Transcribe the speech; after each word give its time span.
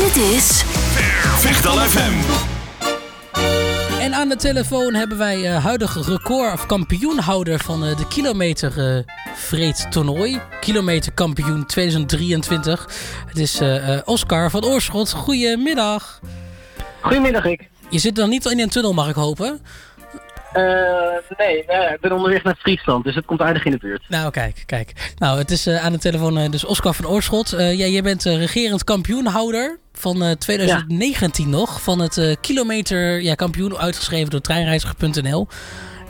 Dit 0.00 0.16
is 0.16 0.62
Vechtal 1.40 1.76
FM. 1.76 2.12
En 4.00 4.14
aan 4.14 4.28
de 4.28 4.36
telefoon 4.36 4.94
hebben 4.94 5.18
wij 5.18 5.38
uh, 5.38 5.64
huidige 5.64 6.02
record 6.02 6.52
of 6.52 6.66
kampioenhouder 6.66 7.58
van 7.58 7.84
uh, 7.84 7.96
de 7.96 8.06
kilometer 8.08 8.96
uh, 8.96 9.02
vreed 9.34 9.86
toernooi. 9.90 10.40
Kilometer 10.60 11.12
kampioen 11.12 11.66
2023. 11.66 12.88
Het 13.26 13.38
is 13.38 13.60
Oscar 14.04 14.50
van 14.50 14.64
Oorschot. 14.64 15.12
Goedemiddag. 15.12 16.20
Goedemiddag, 17.00 17.44
ik. 17.44 17.68
Je 17.90 17.98
zit 17.98 18.16
nog 18.16 18.28
niet 18.28 18.44
in 18.44 18.60
een 18.60 18.68
tunnel, 18.68 18.92
mag 18.92 19.08
ik 19.08 19.14
hopen? 19.14 19.60
Uh, 20.54 21.38
nee, 21.38 21.58
ik 21.58 21.98
ben 22.00 22.12
onderweg 22.12 22.42
naar 22.42 22.56
Friesland, 22.58 23.04
dus 23.04 23.14
het 23.14 23.24
komt 23.24 23.40
aardig 23.40 23.64
in 23.64 23.70
de 23.70 23.78
buurt. 23.78 24.04
Nou, 24.08 24.30
kijk, 24.30 24.62
kijk. 24.66 25.12
Nou, 25.18 25.38
het 25.38 25.50
is 25.50 25.66
uh, 25.66 25.84
aan 25.84 25.92
de 25.92 25.98
telefoon 25.98 26.38
uh, 26.38 26.50
dus 26.50 26.64
Oscar 26.64 26.94
van 26.94 27.06
Oorschot. 27.06 27.50
ja, 27.50 27.72
jij 27.72 28.02
bent 28.02 28.22
regerend 28.22 28.84
kampioenhouder 28.84 29.78
van 29.92 30.36
2019 30.38 31.44
ja. 31.44 31.50
nog. 31.50 31.82
Van 31.82 32.00
het 32.00 32.38
kilometer 32.40 33.22
ja, 33.22 33.34
kampioen 33.34 33.76
uitgeschreven 33.76 34.30
door 34.30 34.40
treinreiziger.nl. 34.40 35.48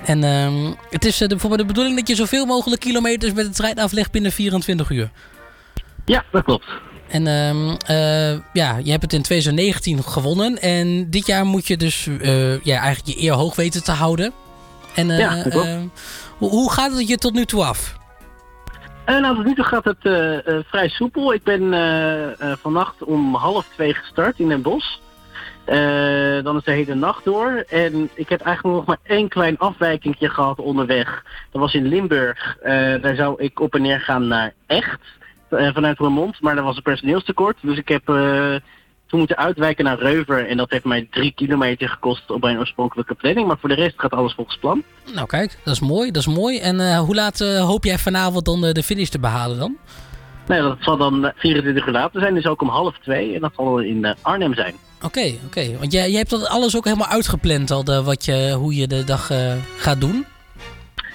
En 0.04 0.24
ehm, 0.24 0.72
het 0.90 1.04
is 1.04 1.18
bijvoorbeeld 1.18 1.60
de 1.60 1.66
bedoeling 1.66 1.96
dat 1.96 2.08
je 2.08 2.14
zoveel 2.14 2.46
mogelijk 2.46 2.80
kilometers 2.80 3.32
met 3.32 3.46
de 3.46 3.52
trein 3.52 3.78
aflegt 3.78 4.10
binnen 4.10 4.32
24 4.32 4.90
uur. 4.90 5.10
Ja, 6.04 6.24
dat 6.30 6.44
klopt. 6.44 6.66
En 7.10 7.26
um, 7.26 7.76
uh, 7.90 8.38
ja, 8.52 8.76
je 8.82 8.90
hebt 8.90 9.02
het 9.02 9.12
in 9.12 9.22
2019 9.22 10.02
gewonnen. 10.02 10.58
En 10.58 11.10
dit 11.10 11.26
jaar 11.26 11.44
moet 11.44 11.66
je 11.66 11.76
dus 11.76 12.06
uh, 12.06 12.64
ja, 12.64 12.80
eigenlijk 12.80 13.18
je 13.18 13.24
eer 13.24 13.32
hoog 13.32 13.56
weten 13.56 13.84
te 13.84 13.92
houden. 13.92 14.32
En 14.94 15.08
uh, 15.08 15.18
ja, 15.18 15.42
hoe, 16.38 16.50
hoe, 16.50 16.72
gaat 16.72 16.92
het 16.92 17.08
je 17.08 17.16
tot 17.16 17.32
nu 17.32 17.44
toe 17.44 17.64
af? 17.64 17.98
nou, 19.06 19.36
tot 19.36 19.44
nu 19.44 19.54
toe 19.54 19.64
gaat 19.64 19.84
het 19.84 19.98
vrij 20.68 20.88
soepel. 20.88 21.32
Ik 21.32 21.42
ben 21.42 21.74
vannacht 22.62 23.04
om 23.04 23.34
half 23.34 23.66
twee 23.74 23.94
gestart 23.94 24.38
in 24.38 24.48
Den 24.48 24.62
Bosch. 24.62 24.96
dan 26.42 26.56
is 26.56 26.64
de 26.64 26.72
hele 26.72 26.94
nacht 26.94 27.24
door. 27.24 27.64
En 27.68 28.10
ik 28.14 28.28
heb 28.28 28.40
eigenlijk 28.40 28.76
nog 28.76 28.86
maar 28.86 28.98
één 29.02 29.28
klein 29.28 29.58
afwijkingje 29.58 30.28
gehad 30.28 30.58
onderweg. 30.58 31.24
Dat 31.50 31.60
was 31.60 31.74
in 31.74 31.86
Limburg. 31.86 32.56
daar 33.00 33.14
zou 33.14 33.42
ik 33.42 33.60
op 33.60 33.74
en 33.74 33.82
neer 33.82 34.00
gaan 34.00 34.28
naar 34.28 34.52
Echt. 34.66 35.00
Uh, 35.50 35.74
vanuit 35.74 35.98
Roermond, 35.98 36.40
maar 36.40 36.56
er 36.56 36.62
was 36.62 36.76
een 36.76 36.82
personeelstekort. 36.82 37.56
Dus 37.60 37.78
ik 37.78 37.88
heb 37.88 38.08
uh, 38.08 38.54
toen 39.06 39.18
moeten 39.18 39.36
uitwijken 39.36 39.84
naar 39.84 39.98
Reuver. 39.98 40.48
En 40.48 40.56
dat 40.56 40.70
heeft 40.70 40.84
mij 40.84 41.06
drie 41.10 41.32
kilometer 41.32 41.88
gekost 41.88 42.30
op 42.30 42.40
mijn 42.40 42.58
oorspronkelijke 42.58 43.14
planning. 43.14 43.46
Maar 43.46 43.58
voor 43.58 43.68
de 43.68 43.74
rest 43.74 43.94
gaat 43.96 44.10
alles 44.10 44.34
volgens 44.34 44.58
plan. 44.58 44.82
Nou 45.14 45.26
kijk, 45.26 45.58
dat 45.64 45.74
is 45.74 45.80
mooi. 45.80 46.10
Dat 46.10 46.26
is 46.26 46.34
mooi. 46.34 46.58
En 46.58 46.80
uh, 46.80 46.98
hoe 46.98 47.14
laat 47.14 47.38
hoop 47.38 47.84
jij 47.84 47.98
vanavond 47.98 48.44
dan 48.44 48.60
de 48.60 48.82
finish 48.82 49.08
te 49.08 49.18
behalen 49.18 49.58
dan? 49.58 49.76
Nee, 50.46 50.60
dat 50.60 50.76
zal 50.80 50.96
dan 50.96 51.32
24 51.36 51.86
uur 51.86 51.92
later 51.92 52.20
zijn. 52.20 52.34
Dus 52.34 52.46
ook 52.46 52.62
om 52.62 52.68
half 52.68 52.98
twee. 52.98 53.34
En 53.34 53.40
dat 53.40 53.52
zal 53.56 53.78
in 53.78 54.14
Arnhem 54.22 54.54
zijn. 54.54 54.74
Oké, 54.96 55.06
okay, 55.06 55.38
oké. 55.46 55.46
Okay. 55.46 55.76
Want 55.78 55.92
jij, 55.92 56.08
jij 56.08 56.18
hebt 56.18 56.30
dat 56.30 56.48
alles 56.48 56.76
ook 56.76 56.84
helemaal 56.84 57.08
uitgepland 57.08 57.70
al, 57.70 57.84
de, 57.84 58.02
wat 58.02 58.24
je, 58.24 58.54
hoe 58.58 58.74
je 58.74 58.86
de 58.86 59.04
dag 59.04 59.30
gaat 59.76 60.00
doen? 60.00 60.26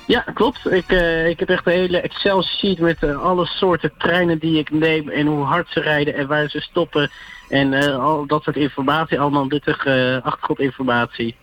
Ja, 0.08 0.20
klopt. 0.20 0.72
Ik, 0.72 0.92
uh, 0.92 1.28
ik 1.28 1.40
heb 1.40 1.50
echt 1.50 1.66
een 1.66 1.72
hele 1.74 2.02
Excel-sheet 2.02 2.80
met 2.80 3.04
uh, 3.04 3.22
alle 3.22 3.46
soorten 3.46 3.92
treinen 3.98 4.40
die 4.40 4.60
ik 4.60 4.70
neem 4.70 5.10
en 5.10 5.28
hoe 5.28 5.44
hard 5.44 5.70
ze 5.70 5.80
rijden 5.80 6.14
en 6.14 6.28
waar 6.28 6.50
ze 6.50 6.60
stoppen. 6.60 7.10
En 7.50 7.74
uh, 7.74 7.98
al 7.98 8.26
dat 8.26 8.44
soort 8.44 8.56
informatie, 8.56 9.20
allemaal 9.20 9.46
nuttige 9.46 10.20
achtergrondinformatie. 10.24 11.36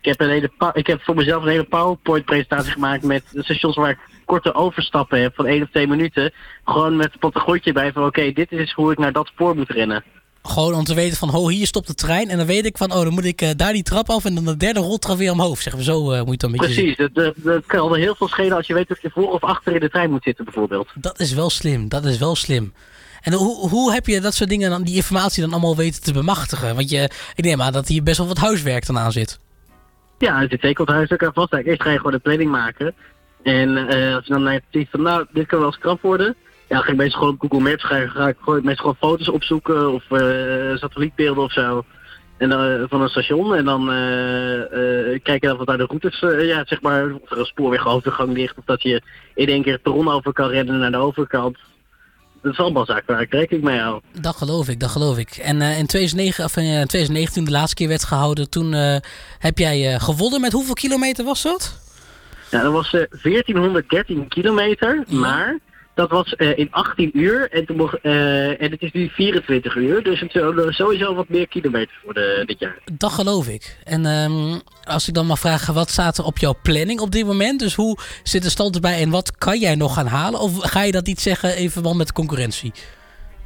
Ik 0.00 0.12
heb, 0.12 0.20
een 0.20 0.30
hele 0.30 0.50
ik 0.72 0.86
heb 0.86 1.02
voor 1.02 1.14
mezelf 1.14 1.42
een 1.42 1.48
hele 1.48 1.64
PowerPoint-presentatie 1.64 2.72
gemaakt 2.72 3.02
met 3.02 3.22
stations 3.34 3.76
waar 3.76 3.90
ik 3.90 3.98
korte 4.24 4.54
overstappen 4.54 5.22
heb 5.22 5.34
van 5.34 5.46
één 5.46 5.62
of 5.62 5.70
twee 5.70 5.86
minuten. 5.86 6.32
Gewoon 6.64 6.96
met 6.96 7.12
een 7.12 7.18
pottegotje 7.18 7.72
bij 7.72 7.92
van 7.92 8.04
oké, 8.04 8.32
dit 8.32 8.52
is 8.52 8.72
hoe 8.72 8.92
ik 8.92 8.98
naar 8.98 9.12
dat 9.12 9.26
spoor 9.26 9.56
moet 9.56 9.70
rennen. 9.70 10.04
Gewoon 10.46 10.74
om 10.74 10.84
te 10.84 10.94
weten 10.94 11.16
van, 11.16 11.34
oh, 11.34 11.48
hier 11.48 11.66
stopt 11.66 11.86
de 11.86 11.94
trein. 11.94 12.28
En 12.28 12.36
dan 12.36 12.46
weet 12.46 12.66
ik 12.66 12.76
van, 12.76 12.92
oh, 12.92 13.02
dan 13.02 13.12
moet 13.12 13.24
ik 13.24 13.42
uh, 13.42 13.50
daar 13.56 13.72
die 13.72 13.82
trap 13.82 14.10
af 14.10 14.24
en 14.24 14.34
dan 14.34 14.44
de 14.44 14.56
derde 14.56 14.80
roltrap 14.80 15.16
weer 15.16 15.32
omhoog. 15.32 15.62
Zeggen 15.62 15.82
we, 15.82 15.84
zo 15.84 16.12
uh, 16.12 16.22
moet 16.22 16.30
je 16.30 16.36
dan 16.36 16.52
een 16.52 16.58
beetje 16.58 16.74
Precies, 16.74 16.96
dat, 16.96 17.14
dat, 17.14 17.34
dat, 17.36 17.66
kan 17.66 17.92
er 17.92 17.98
heel 17.98 18.14
veel 18.14 18.28
schelen 18.28 18.56
als 18.56 18.66
je 18.66 18.74
weet 18.74 18.90
of 18.90 19.02
je 19.02 19.10
voor 19.10 19.32
of 19.32 19.42
achter 19.42 19.74
in 19.74 19.80
de 19.80 19.90
trein 19.90 20.10
moet 20.10 20.22
zitten 20.22 20.44
bijvoorbeeld. 20.44 20.88
Dat 20.94 21.20
is 21.20 21.32
wel 21.32 21.50
slim, 21.50 21.88
dat 21.88 22.04
is 22.04 22.18
wel 22.18 22.36
slim. 22.36 22.72
En 23.22 23.32
hoe, 23.32 23.68
hoe 23.68 23.92
heb 23.92 24.06
je 24.06 24.20
dat 24.20 24.34
soort 24.34 24.50
dingen, 24.50 24.70
dan, 24.70 24.82
die 24.82 24.94
informatie 24.94 25.42
dan 25.42 25.52
allemaal 25.52 25.76
weten 25.76 26.02
te 26.02 26.12
bemachtigen? 26.12 26.74
Want 26.74 26.90
je, 26.90 27.10
ik 27.34 27.44
neem 27.44 27.62
aan 27.62 27.72
dat 27.72 27.88
hier 27.88 28.02
best 28.02 28.18
wel 28.18 28.26
wat 28.26 28.38
huiswerk 28.38 28.86
dan 28.86 28.98
aan 28.98 29.12
zit. 29.12 29.38
Ja, 30.18 30.42
er 30.42 30.48
zit 30.48 30.60
zeker 30.60 30.84
wat 30.84 30.94
huiswerk 30.94 31.24
aan 31.24 31.32
vast. 31.32 31.52
Eerst 31.52 31.82
ga 31.82 31.90
je 31.90 31.96
gewoon 31.96 32.12
een 32.12 32.20
planning 32.20 32.50
maken. 32.50 32.94
En 33.42 33.68
uh, 33.68 34.14
als 34.14 34.26
je 34.26 34.32
dan 34.32 34.42
naar 34.42 34.60
ziet 34.70 34.88
van, 34.90 35.02
nou, 35.02 35.26
dit 35.32 35.46
kan 35.46 35.60
wel 35.60 35.72
scrap 35.72 36.02
worden 36.02 36.36
ja, 36.68 36.80
ga 36.80 36.90
ik 36.90 36.96
meestal 36.96 37.18
gewoon 37.18 37.34
op 37.34 37.40
Google 37.40 37.70
Maps 37.70 37.84
ga, 37.84 38.06
ga 38.06 38.28
ik 38.28 38.36
gewoon, 38.40 38.64
meestal 38.64 38.94
gewoon 38.94 39.10
foto's 39.10 39.28
opzoeken 39.28 39.92
of 39.92 40.04
uh, 40.10 40.76
satellietbeelden 40.76 41.42
of 41.42 41.52
zo. 41.52 41.84
En 42.36 42.48
dan, 42.48 42.70
uh, 42.70 42.82
van 42.88 43.02
een 43.02 43.08
station 43.08 43.54
en 43.54 43.64
dan 43.64 43.80
uh, 43.80 45.18
kijken 45.22 45.52
of 45.52 45.58
wat 45.58 45.66
daar 45.66 45.76
de 45.76 45.86
routes, 45.86 46.20
ja, 46.46 46.64
zeg 46.66 46.80
maar, 46.80 47.12
of 47.12 47.30
er 47.30 47.38
een 47.38 47.44
spoorwegovergang 47.44 48.32
ligt 48.32 48.58
of 48.58 48.64
dat 48.64 48.82
je 48.82 49.02
in 49.34 49.48
één 49.48 49.62
keer 49.62 49.72
het 49.72 49.82
perron 49.82 50.08
over 50.08 50.32
kan 50.32 50.48
rennen 50.48 50.78
naar 50.78 50.90
de 50.90 50.96
overkant. 50.96 51.58
Dat 52.42 52.52
is 52.52 52.58
allemaal 52.58 52.84
zaken 52.84 53.14
waar 53.14 53.22
ik 53.22 53.32
rekening 53.32 53.64
mee 53.64 53.78
hou. 53.78 54.00
Dat 54.20 54.36
geloof 54.36 54.68
ik, 54.68 54.80
dat 54.80 54.90
geloof 54.90 55.18
ik. 55.18 55.30
En 55.30 55.62
in, 55.62 55.86
2009, 55.86 56.44
of, 56.44 56.56
in 56.56 56.62
2019, 56.62 57.34
toen 57.34 57.44
de 57.44 57.50
laatste 57.50 57.74
keer 57.74 57.88
werd 57.88 58.04
gehouden, 58.04 58.50
toen 58.50 58.72
heb 59.38 59.58
jij 59.58 59.98
gewonnen. 59.98 60.40
Met 60.40 60.52
hoeveel 60.52 60.74
kilometer 60.74 61.24
was 61.24 61.42
dat? 61.42 61.78
Ja, 62.50 62.62
dat 62.62 62.72
was 62.72 62.90
1413 62.90 64.28
kilometer, 64.28 65.04
maar 65.08 65.58
dat 65.96 66.10
was 66.10 66.34
uh, 66.36 66.58
in 66.58 66.68
18 66.70 67.10
uur 67.12 67.50
en, 67.50 67.66
toen 67.66 67.76
mocht, 67.76 67.98
uh, 68.02 68.62
en 68.62 68.70
het 68.70 68.82
is 68.82 68.92
nu 68.92 69.08
24 69.08 69.76
uur. 69.76 70.02
Dus 70.02 70.20
het 70.20 70.32
zullen 70.32 70.72
sowieso 70.72 71.14
wat 71.14 71.28
meer 71.28 71.48
kilometers 71.48 71.98
worden 72.04 72.46
dit 72.46 72.58
jaar. 72.58 72.78
Dat 72.92 73.12
geloof 73.12 73.48
ik. 73.48 73.76
En 73.84 74.06
um, 74.06 74.60
als 74.84 75.08
ik 75.08 75.14
dan 75.14 75.26
mag 75.26 75.38
vragen, 75.38 75.74
wat 75.74 75.90
staat 75.90 76.18
er 76.18 76.24
op 76.24 76.38
jouw 76.38 76.54
planning 76.62 77.00
op 77.00 77.10
dit 77.10 77.26
moment? 77.26 77.60
Dus 77.60 77.74
hoe 77.74 77.98
zit 78.22 78.42
de 78.42 78.50
stand 78.50 78.74
erbij 78.74 79.00
en 79.00 79.10
wat 79.10 79.38
kan 79.38 79.58
jij 79.58 79.74
nog 79.74 79.94
gaan 79.94 80.06
halen? 80.06 80.40
Of 80.40 80.58
ga 80.58 80.82
je 80.82 80.92
dat 80.92 81.06
niet 81.06 81.20
zeggen 81.20 81.58
in 81.58 81.70
verband 81.70 81.96
met 81.96 82.06
de 82.06 82.12
concurrentie? 82.12 82.72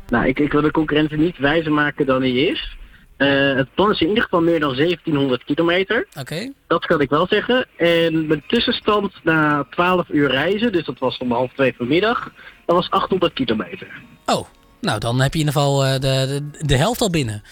Nou, 0.09 0.27
ik, 0.27 0.39
ik 0.39 0.53
wil 0.53 0.63
de 0.63 0.71
concurrentie 0.71 1.19
niet 1.19 1.39
wijzer 1.39 1.73
maken 1.73 2.07
dan 2.07 2.21
hij 2.21 2.33
is. 2.33 2.77
Uh, 3.21 3.57
het 3.57 3.75
plan 3.75 3.91
is 3.91 4.01
in 4.01 4.09
ieder 4.09 4.23
geval 4.23 4.41
meer 4.41 4.61
dan 4.61 4.75
1700 4.75 5.45
kilometer. 5.45 6.07
Oké. 6.21 6.53
Dat 6.67 6.87
kan 6.87 7.01
ik 7.01 7.11
wel 7.11 7.27
zeggen. 7.27 7.67
En 7.77 8.27
mijn 8.27 8.43
tussenstand 8.47 9.13
na 9.23 9.67
12 9.71 10.09
uur 10.09 10.31
reizen, 10.31 10.73
dus 10.73 10.85
dat 10.85 10.99
was 10.99 11.19
om 11.19 11.33
half 11.33 11.53
twee 11.53 11.75
vanmiddag, 11.77 12.33
dat 12.67 12.77
was 12.77 12.91
800 12.91 13.33
kilometer. 13.33 13.89
Oh, 14.27 14.47
nou 14.81 14.99
dan 14.99 15.21
heb 15.21 15.35
je 15.35 15.41
in 15.41 15.47
ieder 15.47 15.61
geval 15.61 15.85
uh, 15.85 15.93
de, 15.93 15.99
de, 16.01 16.67
de, 16.67 16.77
helft 16.77 17.01
al 17.01 17.11
binnen. 17.11 17.43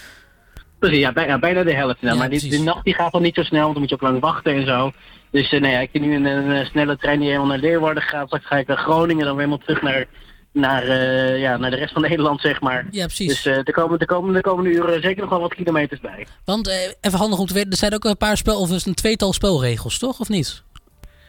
Precies, 0.78 0.99
ja, 0.99 1.12
bijna, 1.12 1.39
bijna 1.39 1.62
de 1.62 1.75
helft. 1.75 2.01
Nou, 2.01 2.15
ja, 2.15 2.21
maar 2.21 2.31
die, 2.31 2.51
de 2.51 2.59
nacht 2.59 2.84
die 2.84 2.95
gaat 2.95 3.12
al 3.12 3.21
niet 3.21 3.34
zo 3.34 3.43
snel, 3.43 3.61
want 3.62 3.73
dan 3.73 3.81
moet 3.81 3.91
je 3.91 3.95
ook 3.95 4.11
lang 4.11 4.21
wachten 4.21 4.55
en 4.55 4.67
zo. 4.67 4.93
Dus 5.31 5.53
uh, 5.53 5.61
nee, 5.61 5.83
ik 5.83 5.89
heb 5.93 6.03
nu 6.03 6.15
een, 6.15 6.25
een, 6.25 6.67
snelle 6.67 6.97
trein 6.97 7.19
die 7.19 7.28
helemaal 7.28 7.49
naar 7.49 7.59
Leeuwarden 7.59 8.03
gaat. 8.03 8.27
Straks 8.27 8.47
ga 8.47 8.57
ik 8.57 8.67
naar 8.67 8.77
Groningen, 8.77 9.25
dan 9.25 9.37
weer 9.37 9.45
helemaal 9.45 9.67
terug 9.67 9.83
naar 9.83 10.07
naar, 10.53 10.84
uh, 10.84 11.41
ja, 11.41 11.56
naar 11.56 11.70
de 11.70 11.76
rest 11.76 11.92
van 11.92 12.03
Nederland, 12.09 12.41
zeg 12.41 12.60
maar. 12.60 12.86
Ja, 12.91 13.04
precies. 13.04 13.26
Dus 13.26 13.47
uh, 13.47 13.56
er, 13.56 13.72
komen, 13.72 13.98
er 13.98 14.06
komen 14.06 14.34
de 14.34 14.41
komende 14.41 14.70
uren 14.70 15.03
zeker 15.03 15.20
nog 15.20 15.31
wel 15.31 15.41
wat 15.41 15.54
kilometers 15.54 16.00
bij. 16.00 16.26
Want, 16.44 16.69
uh, 16.69 16.75
even 17.00 17.19
handig 17.19 17.38
om 17.38 17.47
te 17.47 17.54
weten, 17.54 17.70
er 17.70 17.76
zijn 17.76 17.94
ook 17.94 18.04
een 18.04 18.16
paar 18.16 18.36
spel, 18.36 18.60
of 18.60 18.86
een 18.86 18.94
tweetal 18.94 19.32
spelregels, 19.32 19.98
toch? 19.98 20.20
Of 20.20 20.28
niet? 20.28 20.62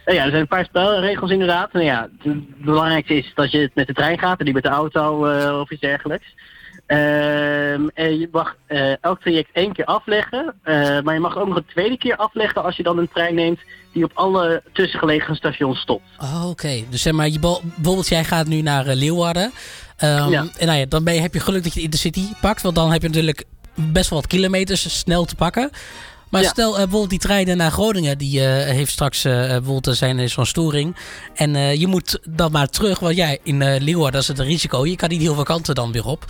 Ja, 0.06 0.24
er 0.24 0.30
zijn 0.30 0.42
een 0.42 0.48
paar 0.48 0.66
spelregels 0.66 1.32
inderdaad. 1.32 1.74
Nou 1.74 1.86
ja, 1.86 2.10
het 2.20 2.64
belangrijkste 2.66 3.14
is 3.14 3.32
dat 3.36 3.52
je 3.52 3.72
met 3.74 3.88
de 3.88 3.94
trein 3.94 4.20
gaat 4.20 4.40
en 4.40 4.46
niet 4.46 4.54
met 4.54 4.64
de 4.64 4.70
auto 4.70 5.28
of 5.62 5.72
iets 5.72 5.82
dergelijks. 5.82 6.36
Uh, 6.90 7.72
en 7.74 8.20
je 8.20 8.30
mag 8.32 8.56
uh, 8.68 9.04
elk 9.04 9.22
traject 9.22 9.50
één 9.54 9.74
keer 9.74 9.86
afleggen. 9.86 10.54
Uh, 10.64 11.02
maar 11.02 11.14
je 11.14 11.20
mag 11.20 11.38
ook 11.38 11.48
nog 11.48 11.56
een 11.56 11.66
tweede 11.66 11.98
keer 11.98 12.16
afleggen 12.16 12.64
als 12.64 12.78
je 12.78 12.84
dan 12.84 12.98
een 12.98 13.10
trein 13.14 13.36
neemt 13.36 13.60
die 13.94 14.04
op 14.04 14.12
alle 14.14 14.64
tussengelegen 14.74 15.36
stations 15.36 15.80
stopt. 15.80 16.04
Oh, 16.20 16.50
Oké, 16.50 16.84
dus 16.90 17.02
zeg 17.02 17.14
maar, 17.14 17.30
je, 17.30 17.40
bijvoorbeeld 17.40 18.08
jij 18.08 18.24
gaat 18.24 18.48
nu 18.48 18.62
naar 18.62 18.88
uh, 18.88 18.96
Leeuwarden. 18.96 19.44
Um, 19.44 20.30
ja. 20.30 20.48
En 20.58 20.68
nou 20.68 20.80
ja, 20.80 20.86
dan 20.86 21.04
ben 21.04 21.14
je, 21.14 21.22
heb 21.22 21.34
je 21.34 21.40
geluk 21.40 21.64
dat 21.64 21.74
je 21.74 21.80
de 21.80 21.86
Intercity 21.86 22.24
pakt. 22.42 22.62
Want 22.62 22.76
dan 22.76 22.92
heb 22.92 23.02
je 23.02 23.08
natuurlijk 23.08 23.44
best 23.74 24.10
wel 24.10 24.20
wat 24.20 24.30
kilometers 24.30 25.00
snel 25.00 25.26
te 25.26 25.36
pakken. 25.36 25.70
Maar 26.30 26.42
ja. 26.42 26.50
stel 26.50 26.72
bijvoorbeeld 26.72 27.10
die 27.10 27.20
treinen 27.20 27.58
naar 27.58 27.72
Groningen, 27.72 28.18
die 28.18 28.40
heeft 28.42 28.92
straks 28.92 29.22
bijvoorbeeld 29.22 29.98
zijn 29.98 30.30
zo'n 30.30 30.46
storing. 30.46 30.96
En 31.34 31.80
je 31.80 31.88
moet 31.88 32.20
dan 32.30 32.52
maar 32.52 32.68
terug, 32.68 33.00
want 33.00 33.16
jij 33.16 33.40
in 33.44 33.58
Leeuwarden 33.58 34.12
dat 34.12 34.22
is 34.22 34.28
het 34.28 34.40
een 34.40 34.46
risico. 34.46 34.86
Je 34.86 34.96
kan 34.96 35.10
niet 35.10 35.22
heel 35.22 35.34
veel 35.34 35.44
kanten 35.44 35.76
dan 35.76 35.92
weer 35.92 36.06
op. 36.06 36.26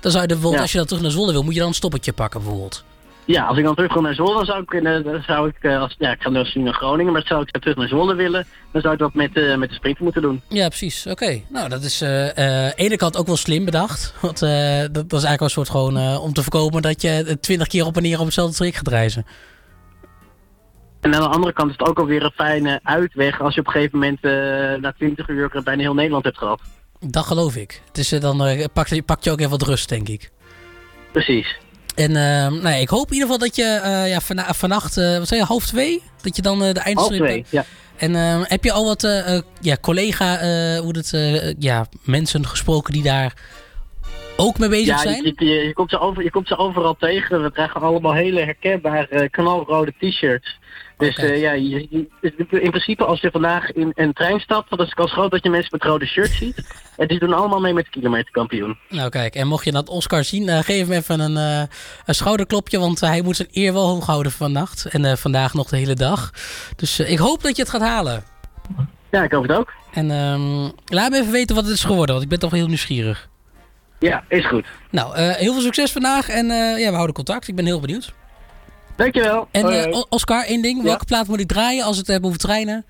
Dan 0.00 0.10
zou 0.10 0.22
je 0.22 0.28
bijvoorbeeld, 0.28 0.62
als 0.62 0.72
je 0.72 0.78
dan 0.78 0.86
terug 0.86 1.02
naar 1.02 1.10
Zwolle 1.10 1.32
wil, 1.32 1.42
moet 1.42 1.54
je 1.54 1.58
dan 1.58 1.68
een 1.68 1.74
stoppetje 1.74 2.12
pakken 2.12 2.40
bijvoorbeeld. 2.40 2.84
Ja, 3.24 3.44
als 3.44 3.58
ik 3.58 3.64
dan 3.64 3.74
terug 3.74 3.92
wil 3.92 4.02
naar 4.02 4.14
Zwolle, 4.14 4.44
zou 4.44 4.62
ik, 4.66 4.84
dan 5.04 5.22
zou 5.26 5.48
ik 5.48 5.70
als, 5.70 5.94
ja, 5.98 6.12
ik 6.12 6.22
ga 6.22 6.30
nu 6.30 6.62
naar 6.62 6.74
Groningen, 6.74 7.12
maar 7.12 7.22
zou 7.26 7.42
ik 7.42 7.60
terug 7.60 7.76
naar 7.76 7.88
Zwolle 7.88 8.14
willen, 8.14 8.46
dan 8.72 8.80
zou 8.80 8.94
ik 8.94 9.00
dat 9.00 9.14
met, 9.14 9.36
uh, 9.36 9.56
met 9.56 9.68
de 9.68 9.74
sprint 9.74 9.98
moeten 9.98 10.22
doen. 10.22 10.42
Ja, 10.48 10.68
precies. 10.68 11.06
Oké. 11.06 11.40
Nou, 11.48 11.68
dat 11.68 11.82
is 11.82 12.02
uh, 12.02 12.36
uh, 12.36 12.70
ene 12.74 12.96
kant 12.96 13.16
ook 13.16 13.26
wel 13.26 13.36
slim 13.36 13.64
bedacht. 13.64 14.14
Want 14.20 14.38
dat, 14.38 14.94
dat 14.94 15.04
is 15.04 15.24
eigenlijk 15.24 15.40
een 15.40 15.50
soort 15.50 15.70
gewoon 15.70 16.18
om 16.18 16.32
te 16.32 16.42
voorkomen 16.42 16.82
dat 16.82 17.02
je 17.02 17.38
twintig 17.40 17.66
keer 17.66 17.86
op 17.86 17.96
en 17.96 18.02
neer 18.02 18.18
op 18.18 18.24
hetzelfde 18.24 18.56
traject 18.56 18.76
gaat 18.76 18.88
reizen. 18.88 19.26
En 21.00 21.14
aan 21.14 21.22
de 21.22 21.28
andere 21.28 21.52
kant 21.52 21.70
is 21.70 21.76
het 21.78 21.88
ook 21.88 21.98
alweer 21.98 22.22
een 22.22 22.32
fijne 22.34 22.80
uitweg 22.82 23.40
als 23.40 23.54
je 23.54 23.60
op 23.60 23.66
een 23.66 23.72
gegeven 23.72 23.98
moment 23.98 24.22
na 24.82 24.92
20 24.92 25.28
uur 25.28 25.60
bijna 25.64 25.82
heel 25.82 25.94
Nederland 25.94 26.24
hebt 26.24 26.38
gehad. 26.38 26.60
Dat 27.00 27.26
geloof 27.26 27.56
ik. 27.56 27.82
Dus 27.92 28.08
dan 28.08 28.46
uh, 28.48 28.64
pak, 28.72 29.04
pak, 29.04 29.22
je 29.24 29.30
ook 29.30 29.38
even 29.38 29.50
wat 29.50 29.62
rust, 29.62 29.88
denk 29.88 30.08
ik. 30.08 30.30
Precies. 31.12 31.56
En 31.94 32.10
uh, 32.10 32.62
nou, 32.62 32.68
ik 32.68 32.88
hoop 32.88 33.06
in 33.06 33.12
ieder 33.12 33.28
geval 33.28 33.46
dat 33.46 33.56
je 33.56 33.80
uh, 33.84 34.08
ja, 34.08 34.20
van, 34.20 34.38
vannacht, 34.54 34.94
wat 34.94 35.28
zei 35.28 35.40
je, 35.40 35.46
half 35.46 35.66
twee? 35.66 36.02
Dat 36.22 36.36
je 36.36 36.42
dan 36.42 36.58
de 36.58 36.64
eindstreep... 36.64 37.18
Half 37.18 37.30
twee, 37.30 37.44
ja. 37.48 37.64
En 37.96 38.14
heb 38.44 38.64
je 38.64 38.72
al 38.72 38.84
wat 38.84 39.02
ja, 39.60 39.76
collega, 39.80 40.38
hoe 40.78 40.96
het, 40.96 41.10
ja, 41.58 41.86
mensen 42.02 42.46
gesproken 42.46 42.92
die 42.92 43.02
daar 43.02 43.34
ook 44.40 44.58
mee 44.58 44.68
bezig 44.68 44.86
ja, 44.86 44.98
zijn? 44.98 45.24
Je, 45.24 45.32
je, 45.36 45.66
je, 45.66 45.72
komt 45.72 45.90
ze 45.90 45.98
over, 45.98 46.22
je 46.22 46.30
komt 46.30 46.48
ze 46.48 46.56
overal 46.56 46.96
tegen. 46.98 47.42
We 47.42 47.52
krijgen 47.52 47.80
allemaal 47.80 48.14
hele 48.14 48.40
herkenbare 48.40 49.28
knalrode 49.30 49.92
t-shirts. 49.98 50.58
Dus 50.98 51.18
okay. 51.18 51.30
uh, 51.30 51.40
ja, 51.40 51.52
je, 51.52 51.86
je, 51.90 52.08
in 52.60 52.70
principe 52.70 53.04
als 53.04 53.20
je 53.20 53.30
vandaag 53.30 53.72
in 53.72 53.92
een 53.94 54.12
trein 54.12 54.40
stapt, 54.40 54.70
dan 54.70 54.78
is 54.78 54.88
de 54.88 54.94
kans 54.94 55.12
groot 55.12 55.30
dat 55.30 55.42
je 55.42 55.50
mensen 55.50 55.70
met 55.72 55.84
rode 55.84 56.06
shirts 56.06 56.36
ziet. 56.36 56.62
En 56.96 57.08
die 57.08 57.18
doen 57.18 57.32
allemaal 57.32 57.60
mee 57.60 57.72
met 57.72 57.84
de 57.84 57.90
kilometerkampioen. 57.90 58.78
Nou 58.88 59.08
kijk, 59.08 59.34
en 59.34 59.46
mocht 59.46 59.64
je 59.64 59.72
dat 59.72 59.88
Oscar 59.88 60.24
zien, 60.24 60.48
uh, 60.48 60.58
geef 60.58 60.86
hem 60.86 60.96
even 60.96 61.20
een, 61.20 61.36
uh, 61.36 61.62
een 62.06 62.14
schouderklopje, 62.14 62.78
want 62.78 63.00
hij 63.00 63.22
moet 63.22 63.36
zijn 63.36 63.48
eer 63.52 63.72
wel 63.72 63.86
hoog 63.86 64.06
houden 64.06 64.32
vannacht. 64.32 64.84
En 64.84 65.18
vandaag 65.18 65.54
nog 65.54 65.68
de 65.68 65.76
hele 65.76 65.94
dag. 65.94 66.30
Dus 66.76 67.00
ik 67.00 67.18
hoop 67.18 67.42
dat 67.42 67.56
je 67.56 67.62
het 67.62 67.70
gaat 67.70 67.80
halen. 67.80 68.24
Ja, 69.10 69.22
ik 69.22 69.32
hoop 69.32 69.42
het 69.42 69.56
ook. 69.56 69.72
En 69.92 70.10
um, 70.10 70.72
laat 70.84 71.10
me 71.10 71.18
even 71.18 71.32
weten 71.32 71.54
wat 71.54 71.64
het 71.64 71.74
is 71.74 71.84
geworden, 71.84 72.10
want 72.10 72.22
ik 72.22 72.30
ben 72.30 72.38
toch 72.38 72.50
heel 72.50 72.66
nieuwsgierig. 72.66 73.29
Ja, 74.00 74.24
is 74.28 74.46
goed. 74.46 74.66
Nou, 74.90 75.18
heel 75.18 75.52
veel 75.52 75.62
succes 75.62 75.92
vandaag 75.92 76.28
en 76.28 76.46
ja, 76.78 76.88
we 76.88 76.94
houden 76.94 77.14
contact. 77.14 77.48
Ik 77.48 77.54
ben 77.54 77.64
heel 77.64 77.80
benieuwd. 77.80 78.12
Dankjewel. 79.00 79.48
En 79.50 79.90
uh, 79.90 80.02
Oscar, 80.08 80.44
één 80.44 80.62
ding. 80.62 80.82
Welke 80.82 81.04
plaat 81.04 81.26
moet 81.26 81.40
ik 81.40 81.48
draaien 81.48 81.84
als 81.84 81.96
het 81.96 82.06
hebben 82.06 82.28
over 82.28 82.40
treinen? 82.40 82.84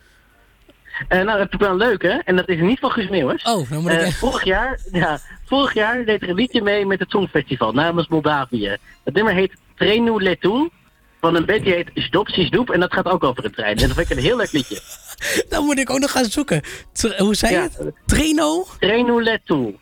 Uh, 1.08 1.22
nou, 1.22 1.38
dat 1.38 1.48
is 1.50 1.58
wel 1.58 1.76
leuk, 1.76 2.02
hè? 2.02 2.18
En 2.24 2.36
dat 2.36 2.48
is 2.48 2.60
niet 2.60 2.78
van 2.78 2.90
Guus 2.90 3.08
Meeuwers. 3.08 3.42
Oh, 3.42 3.70
dan 3.70 3.82
moet 3.82 3.92
ik... 3.92 4.00
Uh, 4.00 4.08
vorig, 4.08 4.44
jaar, 4.44 4.80
ja, 4.92 5.18
vorig 5.46 5.74
jaar 5.74 6.04
deed 6.04 6.22
er 6.22 6.28
een 6.28 6.34
liedje 6.34 6.62
mee 6.62 6.86
met 6.86 6.98
het 6.98 7.10
Songfestival 7.10 7.72
namens 7.72 8.08
Moldavië. 8.08 8.76
Het 9.04 9.14
nummer 9.14 9.34
heet 9.34 9.52
Trenu 9.74 10.22
Letoen. 10.22 10.70
Van 11.20 11.34
een 11.34 11.44
band 11.44 11.64
die 11.64 11.72
heet 11.72 11.90
Stop 11.94 12.28
Doep. 12.50 12.70
En 12.70 12.80
dat 12.80 12.92
gaat 12.92 13.06
ook 13.06 13.24
over 13.24 13.44
een 13.44 13.52
trein. 13.52 13.76
En 13.76 13.86
dat 13.86 13.96
vind 13.96 14.10
ik 14.10 14.16
een 14.16 14.22
heel 14.22 14.36
leuk 14.36 14.52
liedje. 14.52 14.80
dan 15.48 15.64
moet 15.64 15.78
ik 15.78 15.90
ook 15.90 15.98
nog 15.98 16.10
gaan 16.10 16.24
zoeken. 16.24 16.62
T 16.92 17.16
hoe 17.18 17.34
zei 17.34 17.52
je 17.52 17.60
het? 17.60 17.92
Treno? 18.06 18.66
Trenu 18.78 19.22
Letoen. 19.22 19.78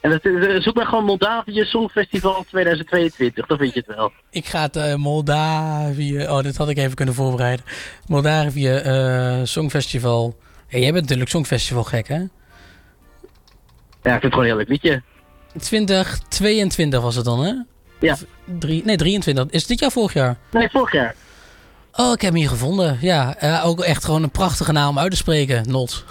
En 0.00 0.10
dat, 0.10 0.20
zoek 0.62 0.74
maar 0.74 0.86
gewoon 0.86 1.04
Moldavië 1.04 1.64
Songfestival 1.64 2.44
2022, 2.48 3.46
dan 3.46 3.58
vind 3.58 3.74
je 3.74 3.82
het 3.86 3.96
wel. 3.96 4.12
Ik 4.30 4.46
ga 4.46 4.62
het 4.62 4.76
uh, 4.76 4.94
Moldavië... 4.94 6.28
Oh, 6.28 6.40
dit 6.40 6.56
had 6.56 6.68
ik 6.68 6.78
even 6.78 6.94
kunnen 6.94 7.14
voorbereiden. 7.14 7.64
Moldavië 8.06 8.82
uh, 8.86 9.40
Songfestival. 9.42 10.36
Hey, 10.66 10.80
jij 10.80 10.90
bent 10.90 11.02
natuurlijk 11.02 11.30
Songfestival 11.30 11.84
gek, 11.84 12.08
hè? 12.08 12.14
Ja, 14.02 14.14
ik 14.14 14.20
vind 14.20 14.22
het 14.22 14.32
gewoon 14.32 14.38
een 14.38 14.44
heel 14.44 14.56
leuk 14.56 14.68
liedje. 14.68 15.02
2022 15.58 17.00
was 17.00 17.14
het 17.14 17.24
dan, 17.24 17.44
hè? 17.44 17.52
Ja. 18.00 18.16
Drie, 18.58 18.84
nee, 18.84 18.96
23. 18.96 19.46
Is 19.50 19.66
dit 19.66 19.78
jaar 19.78 19.90
vorig 19.90 20.12
jaar? 20.12 20.36
Nee, 20.50 20.68
vorig 20.70 20.92
jaar. 20.92 21.14
Oh, 21.92 22.12
ik 22.12 22.20
heb 22.20 22.30
hem 22.30 22.40
hier 22.40 22.48
gevonden. 22.48 22.98
Ja, 23.00 23.42
uh, 23.42 23.66
ook 23.66 23.80
echt 23.80 24.04
gewoon 24.04 24.22
een 24.22 24.30
prachtige 24.30 24.72
naam 24.72 24.98
uit 24.98 25.10
te 25.10 25.16
spreken. 25.16 25.70
Not. 25.70 26.04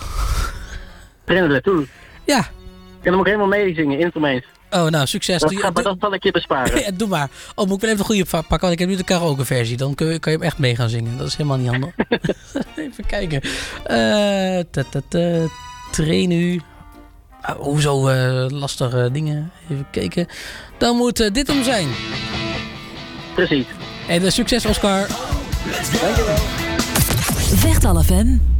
Trainer 1.25 1.62
toe. 1.62 1.88
Ja, 2.25 2.48
kan 3.02 3.12
hem 3.12 3.20
ook 3.20 3.26
helemaal 3.26 3.48
meezingen, 3.48 4.00
instrument. 4.00 4.44
Oh, 4.72 4.86
nou, 4.86 5.08
succes. 5.08 5.42
Dat, 5.42 5.54
gaat, 5.54 5.74
maar 5.74 5.84
dat 5.84 5.98
zal 6.00 6.14
ik 6.14 6.24
je 6.24 6.32
besparen. 6.32 6.80
ja, 6.86 6.92
doe 6.92 7.08
maar. 7.08 7.30
Oh, 7.56 7.66
moet 7.66 7.76
ik 7.76 7.82
wel 7.82 7.90
even 7.90 8.06
de 8.06 8.14
goede 8.14 8.26
pakken, 8.26 8.60
want 8.60 8.74
ik 8.74 8.80
heb 8.80 8.90
nu 8.90 8.96
de 8.96 9.04
karaoke 9.04 9.46
versie. 9.46 9.78
Dan 9.78 9.96
kun 9.96 10.08
je, 10.08 10.20
kan 10.20 10.32
je 10.32 10.38
hem 10.38 10.48
echt 10.48 10.58
mee 10.58 10.76
gaan 10.76 10.90
zingen. 10.90 11.18
Dat 11.18 11.28
is 11.28 11.36
helemaal 11.36 11.58
niet 11.58 11.70
handig. 11.70 11.94
even 12.76 13.06
kijken. 13.06 13.42
Uh, 13.88 15.48
train 15.92 16.32
u. 16.32 16.54
Uh, 16.54 17.50
hoezo 17.50 18.10
uh, 18.10 18.46
lastige 18.50 19.10
dingen? 19.12 19.52
Even 19.70 19.88
kijken. 19.92 20.28
Dan 20.78 20.96
moet 20.96 21.20
uh, 21.20 21.32
dit 21.32 21.48
hem 21.48 21.64
zijn. 21.64 21.88
Precies. 23.36 23.66
En 24.08 24.32
succes, 24.32 24.66
Oscar. 24.66 25.08
Dankjewel. 26.02 26.36
Vechtal 27.56 28.04
FM. 28.04 28.56